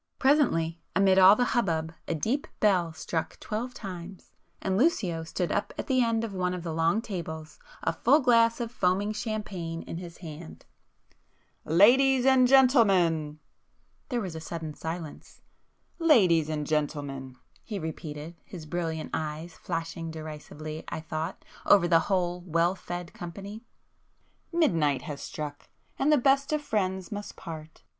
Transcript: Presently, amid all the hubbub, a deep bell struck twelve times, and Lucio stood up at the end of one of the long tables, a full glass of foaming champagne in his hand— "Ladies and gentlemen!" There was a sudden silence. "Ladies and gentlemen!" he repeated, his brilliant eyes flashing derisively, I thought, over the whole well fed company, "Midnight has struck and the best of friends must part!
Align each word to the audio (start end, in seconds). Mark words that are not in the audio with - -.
Presently, 0.17 0.81
amid 0.95 1.19
all 1.19 1.35
the 1.35 1.45
hubbub, 1.53 1.93
a 2.07 2.15
deep 2.15 2.47
bell 2.59 2.91
struck 2.91 3.39
twelve 3.39 3.75
times, 3.75 4.31
and 4.59 4.75
Lucio 4.75 5.23
stood 5.23 5.51
up 5.51 5.75
at 5.77 5.85
the 5.85 6.03
end 6.03 6.23
of 6.23 6.33
one 6.33 6.55
of 6.55 6.63
the 6.63 6.73
long 6.73 7.03
tables, 7.03 7.59
a 7.83 7.93
full 7.93 8.19
glass 8.19 8.59
of 8.59 8.71
foaming 8.71 9.13
champagne 9.13 9.83
in 9.83 9.97
his 9.97 10.17
hand— 10.17 10.65
"Ladies 11.65 12.25
and 12.25 12.47
gentlemen!" 12.47 13.37
There 14.09 14.21
was 14.21 14.33
a 14.33 14.41
sudden 14.41 14.73
silence. 14.73 15.43
"Ladies 15.99 16.49
and 16.49 16.65
gentlemen!" 16.65 17.35
he 17.61 17.77
repeated, 17.77 18.35
his 18.43 18.65
brilliant 18.65 19.11
eyes 19.13 19.53
flashing 19.53 20.09
derisively, 20.09 20.83
I 20.87 20.99
thought, 20.99 21.45
over 21.63 21.87
the 21.87 21.99
whole 22.09 22.41
well 22.47 22.73
fed 22.73 23.13
company, 23.13 23.65
"Midnight 24.51 25.03
has 25.03 25.21
struck 25.21 25.69
and 25.99 26.11
the 26.11 26.17
best 26.17 26.51
of 26.51 26.63
friends 26.63 27.11
must 27.11 27.35
part! 27.35 27.83